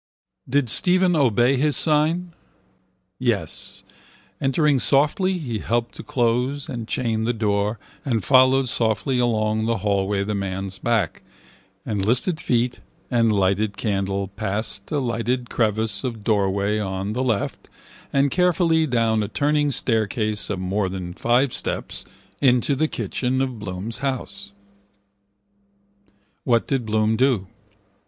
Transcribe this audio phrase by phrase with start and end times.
[0.49, 2.33] Did Stephen obey his sign?
[3.19, 3.83] Yes,
[4.41, 9.77] entering softly, he helped to close and chain the door and followed softly along the
[9.85, 11.21] hallway the man's back
[11.85, 12.79] and listed feet
[13.11, 17.69] and lighted candle past a lighted crevice of doorway on the left
[18.11, 22.05] and carefully down a turning staircase of more than five steps
[22.41, 24.51] into the kitchen of Bloom's house.
[26.43, 27.45] What did Bloom do?